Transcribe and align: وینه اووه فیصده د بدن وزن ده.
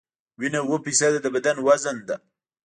وینه 0.39 0.59
اووه 0.63 0.77
فیصده 0.85 1.19
د 1.21 1.27
بدن 1.35 1.57
وزن 1.67 1.97
ده. 2.07 2.15